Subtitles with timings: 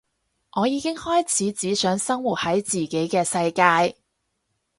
[0.55, 3.95] 我已經開始只想生活喺自己嘅世界